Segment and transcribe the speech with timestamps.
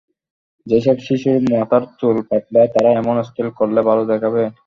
[0.67, 4.43] যেসব শিশুর মাথার চুল পাতলা, তারা এমন স্টাইল করলে ভালো দেখাবে।